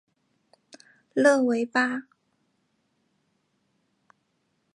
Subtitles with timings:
[1.13, 2.07] 勒维巴。